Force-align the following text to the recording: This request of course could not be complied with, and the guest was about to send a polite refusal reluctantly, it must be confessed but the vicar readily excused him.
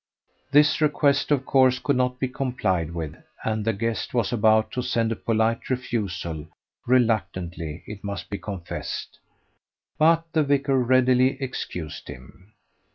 This 0.51 0.81
request 0.81 1.29
of 1.29 1.45
course 1.45 1.77
could 1.77 1.95
not 1.95 2.17
be 2.19 2.27
complied 2.27 2.91
with, 2.95 3.15
and 3.43 3.63
the 3.63 3.71
guest 3.71 4.15
was 4.15 4.33
about 4.33 4.71
to 4.71 4.81
send 4.81 5.11
a 5.11 5.15
polite 5.15 5.69
refusal 5.69 6.47
reluctantly, 6.87 7.83
it 7.85 8.03
must 8.03 8.27
be 8.27 8.39
confessed 8.39 9.19
but 9.99 10.25
the 10.33 10.41
vicar 10.41 10.79
readily 10.81 11.39
excused 11.39 12.07
him. 12.07 12.53